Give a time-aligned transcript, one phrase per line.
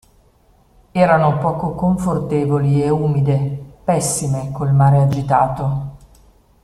[0.93, 5.89] Erano poco confortevoli e umide, pessime col mare agitato.